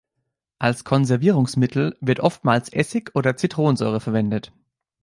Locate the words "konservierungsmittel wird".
0.83-2.21